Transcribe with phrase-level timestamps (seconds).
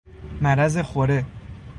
[0.41, 1.25] مرض خوره